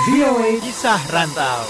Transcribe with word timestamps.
VOA 0.00 0.50
Kisah 0.64 1.00
Rantau. 1.12 1.60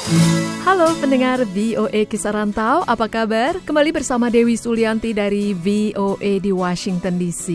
Halo 0.65 0.95
pendengar 1.01 1.43
VOA 1.49 2.07
Kisah 2.09 2.33
Rantau, 2.33 2.87
apa 2.87 3.07
kabar? 3.11 3.59
Kembali 3.65 3.91
bersama 3.93 4.31
Dewi 4.31 4.57
Sulianti 4.57 5.13
dari 5.13 5.53
VOA 5.53 6.39
di 6.41 6.53
Washington 6.55 7.19
DC. 7.21 7.47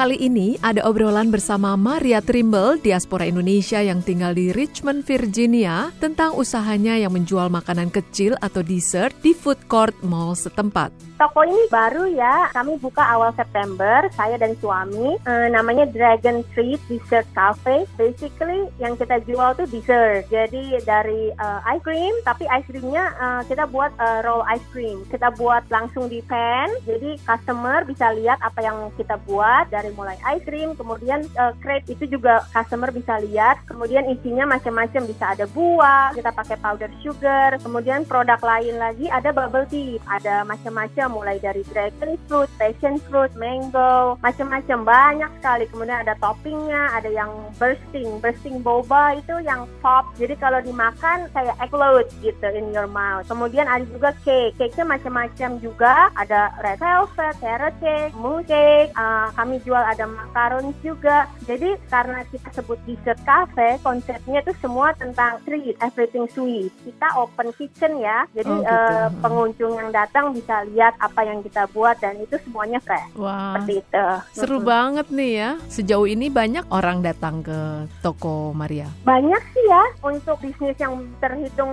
Kali 0.00 0.16
ini 0.16 0.56
ada 0.64 0.80
obrolan 0.88 1.28
bersama 1.28 1.76
Maria 1.76 2.24
Trimble, 2.24 2.80
diaspora 2.80 3.28
Indonesia 3.28 3.84
yang 3.84 4.00
tinggal 4.00 4.32
di 4.32 4.48
Richmond, 4.48 5.04
Virginia, 5.04 5.92
tentang 6.00 6.40
usahanya 6.40 6.96
yang 6.96 7.12
menjual 7.12 7.52
makanan 7.52 7.92
kecil 7.92 8.32
atau 8.40 8.64
dessert 8.64 9.12
di 9.20 9.36
food 9.36 9.60
court 9.68 9.92
mall 10.00 10.32
setempat. 10.32 10.88
Toko 11.20 11.44
ini 11.44 11.68
baru 11.68 12.08
ya, 12.16 12.48
kami 12.56 12.80
buka 12.80 13.04
awal 13.04 13.36
September, 13.36 14.08
saya 14.16 14.40
dan 14.40 14.56
suami. 14.56 15.20
E, 15.20 15.52
namanya 15.52 15.84
Dragon 15.84 16.40
Street 16.48 16.80
Dessert 16.88 17.28
Cafe. 17.36 17.84
Basically 18.00 18.72
yang 18.80 18.96
kita 18.96 19.20
jual 19.28 19.52
tuh 19.52 19.68
dessert. 19.68 20.24
Jadi 20.32 20.80
dari 20.80 21.28
uh, 21.36 21.60
ice 21.76 21.84
cream, 21.84 22.16
tapi 22.24 22.48
ice 22.48 22.64
creamnya 22.72 23.12
uh, 23.20 23.44
kita 23.44 23.68
buat 23.68 23.92
uh, 24.00 24.24
roll 24.24 24.40
ice 24.48 24.64
cream. 24.72 25.04
Kita 25.12 25.28
buat 25.36 25.68
langsung 25.68 26.08
di 26.08 26.24
pan, 26.24 26.72
jadi 26.88 27.20
customer 27.20 27.84
bisa 27.84 28.16
lihat 28.16 28.40
apa 28.40 28.64
yang 28.64 28.88
kita 28.96 29.20
buat 29.28 29.68
dari 29.68 29.89
mulai 29.94 30.16
ice 30.36 30.44
cream, 30.44 30.74
kemudian 30.74 31.26
uh, 31.36 31.54
crepe 31.62 31.90
itu 31.90 32.06
juga 32.06 32.46
customer 32.54 32.90
bisa 32.90 33.18
lihat. 33.22 33.62
Kemudian 33.66 34.06
isinya 34.10 34.46
macam-macam, 34.46 35.02
bisa 35.06 35.24
ada 35.34 35.44
buah, 35.50 36.14
kita 36.14 36.30
pakai 36.34 36.56
powder 36.58 36.90
sugar. 37.02 37.58
Kemudian 37.62 38.06
produk 38.06 38.40
lain 38.40 38.76
lagi 38.78 39.06
ada 39.10 39.30
bubble 39.30 39.66
tea, 39.68 40.00
ada 40.08 40.42
macam-macam 40.46 41.06
mulai 41.10 41.36
dari 41.38 41.62
dragon 41.70 42.16
fruit, 42.26 42.50
passion 42.58 42.96
fruit, 43.06 43.32
mango, 43.36 44.16
macam-macam 44.20 44.78
banyak 44.84 45.30
sekali. 45.40 45.64
Kemudian 45.70 46.02
ada 46.02 46.14
toppingnya, 46.18 46.82
ada 46.96 47.10
yang 47.10 47.30
bursting, 47.56 48.20
bursting 48.20 48.62
boba 48.62 49.18
itu 49.18 49.38
yang 49.44 49.66
pop. 49.80 50.08
Jadi 50.16 50.34
kalau 50.36 50.60
dimakan 50.62 51.28
kayak 51.32 51.56
explode 51.60 52.08
gitu 52.20 52.46
in 52.52 52.72
your 52.74 52.90
mouth. 52.90 53.24
Kemudian 53.28 53.66
ada 53.66 53.84
juga 53.86 54.10
cake, 54.26 54.56
cake-nya 54.58 54.84
macam-macam 54.84 55.50
juga. 55.62 56.10
Ada 56.18 56.54
red 56.60 56.78
velvet, 56.80 57.34
carrot 57.40 57.74
cake, 57.80 58.12
moon 58.16 58.42
cake. 58.44 58.90
Uh, 58.96 59.30
kami 59.34 59.62
jual 59.70 59.86
ada 59.86 60.02
macaron 60.10 60.74
juga. 60.82 61.30
Jadi 61.46 61.78
karena 61.86 62.26
kita 62.26 62.50
sebut 62.50 62.74
dessert 62.82 63.22
cafe, 63.22 63.78
konsepnya 63.86 64.42
itu 64.42 64.50
semua 64.58 64.90
tentang 64.98 65.38
sweet, 65.46 65.78
everything 65.78 66.26
sweet. 66.34 66.74
Kita 66.82 67.14
open 67.14 67.54
kitchen 67.54 68.02
ya. 68.02 68.26
Jadi 68.34 68.50
oh, 68.50 68.66
gitu. 68.66 68.74
uh, 68.74 69.06
pengunjung 69.22 69.72
yang 69.78 69.90
datang 69.94 70.34
bisa 70.34 70.66
lihat 70.74 70.98
apa 70.98 71.22
yang 71.22 71.38
kita 71.46 71.70
buat 71.70 71.94
dan 72.02 72.18
itu 72.18 72.34
semuanya 72.42 72.82
fresh. 72.82 73.14
Wah. 73.14 73.54
Seperti 73.54 73.74
itu. 73.78 74.06
Seru 74.34 74.58
hmm. 74.58 74.66
banget 74.66 75.06
nih 75.14 75.32
ya. 75.38 75.50
Sejauh 75.70 76.08
ini 76.10 76.26
banyak 76.26 76.66
orang 76.74 76.98
datang 77.06 77.46
ke 77.46 77.86
toko 78.02 78.50
Maria. 78.50 78.90
Banyak 79.06 79.42
sih 79.54 79.64
ya. 79.70 79.84
Untuk 80.02 80.42
bisnis 80.42 80.74
yang 80.82 80.98
terhitung 81.22 81.70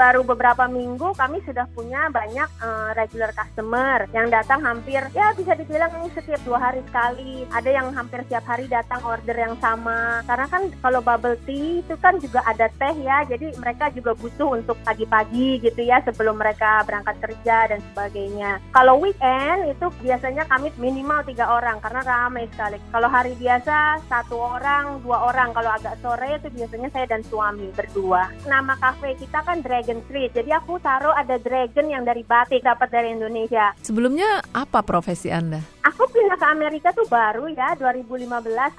baru 0.00 0.24
beberapa 0.24 0.64
minggu 0.64 1.12
kami 1.12 1.44
sudah 1.44 1.68
punya 1.76 2.08
banyak 2.08 2.48
uh, 2.64 2.96
regular 2.96 3.36
customer 3.36 4.08
yang 4.16 4.32
datang 4.32 4.64
hampir 4.64 5.04
ya 5.12 5.36
bisa 5.36 5.52
dibilang 5.58 5.92
setiap 6.14 6.40
dua 6.46 6.70
hari 6.70 6.80
sekali. 6.86 7.33
Ada 7.50 7.70
yang 7.70 7.90
hampir 7.90 8.22
setiap 8.22 8.46
hari 8.46 8.70
datang 8.70 9.02
order 9.02 9.34
yang 9.34 9.58
sama. 9.58 10.22
Karena 10.24 10.46
kan 10.46 10.62
kalau 10.78 11.00
bubble 11.02 11.34
tea 11.42 11.82
itu 11.82 11.94
kan 11.98 12.16
juga 12.22 12.40
ada 12.46 12.70
teh 12.70 12.94
ya. 13.02 13.26
Jadi 13.26 13.58
mereka 13.58 13.90
juga 13.90 14.14
butuh 14.14 14.54
untuk 14.54 14.78
pagi-pagi 14.86 15.58
gitu 15.58 15.80
ya 15.82 15.98
sebelum 16.06 16.38
mereka 16.38 16.86
berangkat 16.86 17.18
kerja 17.18 17.74
dan 17.74 17.80
sebagainya. 17.92 18.62
Kalau 18.70 19.02
weekend 19.02 19.74
itu 19.74 19.86
biasanya 20.00 20.46
kami 20.46 20.70
minimal 20.78 21.26
tiga 21.26 21.50
orang 21.50 21.82
karena 21.82 22.00
ramai 22.06 22.46
sekali. 22.54 22.78
Kalau 22.94 23.08
hari 23.10 23.34
biasa 23.34 24.04
satu 24.06 24.36
orang, 24.38 25.02
dua 25.02 25.30
orang. 25.32 25.50
Kalau 25.50 25.70
agak 25.74 25.98
sore 25.98 26.38
itu 26.38 26.48
biasanya 26.54 26.88
saya 26.94 27.06
dan 27.10 27.22
suami 27.26 27.72
berdua. 27.74 28.30
Nama 28.46 28.78
kafe 28.78 29.18
kita 29.18 29.42
kan 29.42 29.64
Dragon 29.64 29.98
Street. 30.06 30.30
Jadi 30.36 30.50
aku 30.54 30.78
taruh 30.78 31.16
ada 31.16 31.40
dragon 31.40 31.90
yang 31.90 32.04
dari 32.04 32.22
batik 32.22 32.62
dapat 32.62 32.88
dari 32.92 33.16
Indonesia. 33.16 33.72
Sebelumnya 33.82 34.44
apa 34.52 34.84
profesi 34.84 35.32
Anda? 35.32 35.73
Aku 35.84 36.08
pindah 36.08 36.40
ke 36.40 36.46
Amerika 36.48 36.88
tuh 36.96 37.04
baru 37.12 37.44
ya 37.52 37.76
2015. 37.76 38.24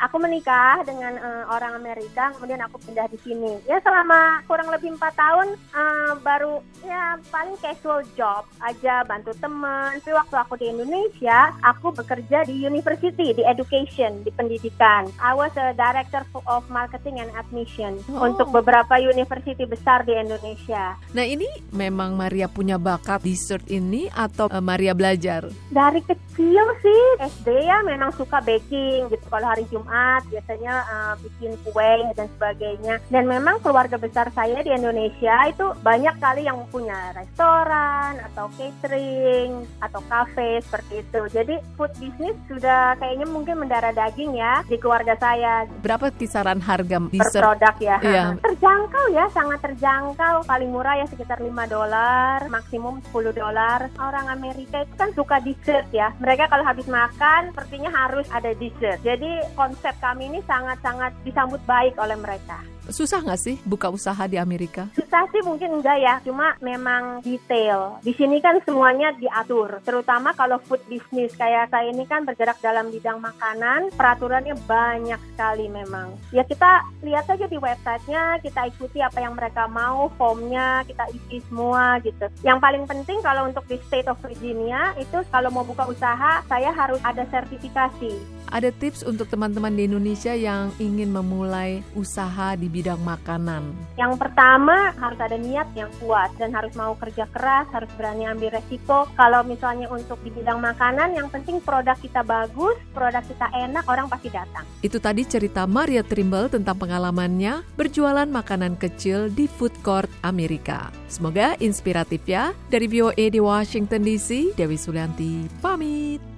Aku 0.10 0.18
menikah 0.18 0.82
dengan 0.82 1.14
uh, 1.22 1.46
orang 1.54 1.78
Amerika, 1.78 2.34
kemudian 2.34 2.58
aku 2.66 2.82
pindah 2.82 3.06
di 3.14 3.22
sini. 3.22 3.62
Ya 3.70 3.78
selama 3.86 4.42
kurang 4.50 4.74
lebih 4.74 4.98
empat 4.98 5.14
tahun 5.14 5.54
uh, 5.70 6.18
baru 6.26 6.66
ya 6.82 7.22
paling 7.30 7.62
casual 7.62 8.02
job 8.18 8.50
aja 8.58 9.06
bantu 9.06 9.38
teman. 9.38 10.02
Tapi 10.02 10.18
waktu 10.18 10.34
aku 10.34 10.54
di 10.58 10.66
Indonesia, 10.74 11.54
aku 11.62 11.94
bekerja 11.94 12.42
di 12.50 12.66
university, 12.66 13.38
di 13.38 13.46
education, 13.46 14.26
di 14.26 14.34
pendidikan. 14.34 15.06
I 15.22 15.38
was 15.38 15.54
a 15.62 15.78
director 15.78 16.26
of 16.50 16.66
marketing 16.74 17.22
and 17.22 17.30
admission 17.38 18.02
oh. 18.10 18.26
untuk 18.26 18.50
beberapa 18.50 18.98
university 18.98 19.62
besar 19.70 20.10
di 20.10 20.18
Indonesia. 20.18 20.98
Nah 21.14 21.26
ini 21.26 21.46
memang 21.70 22.18
Maria 22.18 22.50
punya 22.50 22.82
bakat 22.82 23.22
dessert 23.22 23.70
ini 23.70 24.10
atau 24.10 24.50
uh, 24.50 24.58
Maria 24.58 24.98
belajar? 24.98 25.54
Dari 25.70 26.02
kecil 26.02 26.66
sih 26.82 26.95
SD 27.22 27.48
ya 27.68 27.82
memang 27.86 28.12
suka 28.14 28.42
baking 28.44 29.10
gitu. 29.10 29.26
Kalau 29.30 29.48
hari 29.48 29.66
Jumat 29.72 30.24
biasanya 30.30 30.74
uh, 30.86 31.14
bikin 31.22 31.56
kue 31.66 31.94
dan 32.16 32.28
sebagainya. 32.38 32.96
Dan 33.10 33.26
memang 33.26 33.60
keluarga 33.62 33.96
besar 34.00 34.30
saya 34.36 34.62
di 34.62 34.72
Indonesia 34.72 35.48
itu 35.50 35.66
banyak 35.82 36.16
kali 36.20 36.48
yang 36.48 36.60
punya 36.70 37.16
restoran 37.16 38.20
atau 38.32 38.52
catering 38.56 39.66
atau 39.82 40.02
cafe 40.08 40.62
seperti 40.64 40.94
itu. 41.02 41.22
Jadi 41.32 41.56
food 41.76 41.92
business 41.98 42.36
sudah 42.48 42.98
kayaknya 43.00 43.28
mungkin 43.30 43.62
mendarah 43.62 43.94
daging 43.96 44.38
ya 44.38 44.62
di 44.68 44.78
keluarga 44.80 45.16
saya. 45.18 45.66
Berapa 45.82 46.12
kisaran 46.14 46.60
harga 46.60 46.98
dessert? 47.10 47.42
Per 47.42 47.56
produk 47.56 47.76
ya. 47.80 47.98
Iya. 48.02 48.26
Terjangkau 48.46 49.06
ya, 49.14 49.26
sangat 49.32 49.60
terjangkau. 49.64 50.46
Paling 50.46 50.70
murah 50.70 50.96
ya 51.00 51.06
sekitar 51.10 51.40
5 51.40 51.52
dolar, 51.70 52.40
maksimum 52.52 53.02
10 53.12 53.32
dolar. 53.36 53.90
Orang 53.98 54.28
Amerika 54.30 54.84
itu 54.84 54.94
kan 54.98 55.10
suka 55.16 55.38
dessert 55.42 55.88
ya. 55.92 56.12
Mereka 56.20 56.52
kalau 56.52 56.66
habis 56.86 57.18
makan 57.18 57.50
sepertinya 57.50 57.90
harus 57.90 58.28
ada 58.30 58.54
dessert. 58.54 59.02
Jadi 59.02 59.42
konsep 59.58 59.98
kami 59.98 60.30
ini 60.30 60.40
sangat-sangat 60.46 61.18
disambut 61.26 61.58
baik 61.66 61.98
oleh 61.98 62.14
mereka. 62.14 62.62
Susah 62.86 63.18
nggak 63.26 63.42
sih 63.42 63.56
buka 63.66 63.90
usaha 63.90 64.30
di 64.30 64.38
Amerika? 64.38 64.86
Susah 64.94 65.26
sih 65.34 65.42
mungkin 65.42 65.82
enggak 65.82 65.98
ya, 65.98 66.22
cuma 66.22 66.54
memang 66.62 67.26
detail. 67.26 67.98
Di 68.06 68.14
sini 68.14 68.38
kan 68.38 68.62
semuanya 68.62 69.10
diatur, 69.18 69.82
terutama 69.82 70.38
kalau 70.38 70.62
food 70.70 70.82
business 70.86 71.34
kayak 71.34 71.74
saya 71.74 71.90
ini 71.90 72.06
kan 72.06 72.30
bergerak 72.30 72.62
dalam 72.62 72.94
bidang 72.94 73.18
makanan, 73.18 73.90
peraturannya 73.98 74.54
banyak 74.70 75.18
sekali 75.34 75.66
memang. 75.66 76.14
Ya 76.30 76.46
kita 76.46 76.86
lihat 77.02 77.26
aja 77.26 77.50
di 77.50 77.58
websitenya, 77.58 78.38
kita 78.46 78.70
ikuti 78.70 79.02
apa 79.02 79.18
yang 79.18 79.34
mereka 79.34 79.66
mau, 79.66 80.14
formnya 80.14 80.86
kita 80.86 81.10
isi 81.10 81.42
semua 81.50 81.98
gitu. 82.06 82.30
Yang 82.46 82.60
paling 82.62 82.84
penting 82.86 83.18
kalau 83.26 83.50
untuk 83.50 83.66
di 83.66 83.82
state 83.90 84.06
of 84.06 84.22
Virginia 84.22 84.94
itu 85.02 85.26
kalau 85.34 85.50
mau 85.50 85.66
buka 85.66 85.90
usaha, 85.90 86.46
saya 86.46 86.70
harus 86.70 87.02
ada 87.02 87.26
sertifikasi. 87.34 88.14
Ada 88.54 88.70
tips 88.70 89.02
untuk 89.10 89.26
teman-teman 89.26 89.74
di 89.74 89.90
Indonesia 89.90 90.38
yang 90.38 90.70
ingin 90.78 91.10
memulai 91.10 91.82
usaha 91.98 92.54
di 92.54 92.70
bidang 92.76 93.00
makanan? 93.00 93.72
Yang 93.96 94.20
pertama 94.20 94.92
harus 95.00 95.20
ada 95.24 95.40
niat 95.40 95.72
yang 95.80 95.88
kuat 96.04 96.36
dan 96.36 96.52
harus 96.52 96.76
mau 96.76 96.92
kerja 97.00 97.24
keras, 97.32 97.72
harus 97.72 97.88
berani 97.96 98.28
ambil 98.28 98.60
resiko. 98.60 99.08
Kalau 99.16 99.48
misalnya 99.48 99.88
untuk 99.88 100.20
di 100.28 100.36
bidang 100.36 100.60
makanan, 100.60 101.16
yang 101.16 101.32
penting 101.32 101.64
produk 101.64 101.96
kita 101.96 102.20
bagus, 102.28 102.76
produk 102.92 103.24
kita 103.24 103.48
enak, 103.56 103.88
orang 103.88 104.12
pasti 104.12 104.28
datang. 104.28 104.68
Itu 104.84 105.00
tadi 105.00 105.24
cerita 105.24 105.64
Maria 105.64 106.04
Trimble 106.04 106.52
tentang 106.52 106.76
pengalamannya 106.76 107.64
berjualan 107.80 108.28
makanan 108.28 108.76
kecil 108.76 109.32
di 109.32 109.48
food 109.48 109.72
court 109.80 110.12
Amerika. 110.28 110.92
Semoga 111.08 111.56
inspiratif 111.64 112.28
ya. 112.28 112.52
Dari 112.68 112.92
VOA 112.92 113.32
di 113.32 113.40
Washington 113.40 114.04
DC, 114.04 114.60
Dewi 114.60 114.76
Sulianti 114.76 115.48
pamit. 115.64 116.36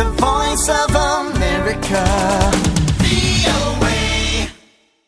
the 0.00 0.10
voice 0.12 0.68
of 0.70 0.96
America. 0.96 2.69